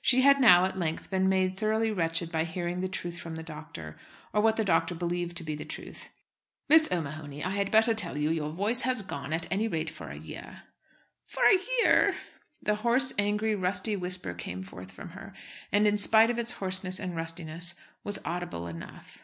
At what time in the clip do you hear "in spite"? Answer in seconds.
15.88-16.30